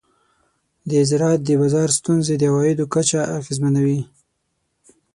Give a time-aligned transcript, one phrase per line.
[0.89, 4.01] د زراعت د بازار ستونزې د عوایدو کچه اغېزمنوي.